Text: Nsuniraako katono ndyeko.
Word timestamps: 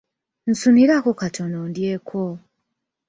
Nsuniraako 0.51 1.11
katono 1.19 1.59
ndyeko. 1.71 2.21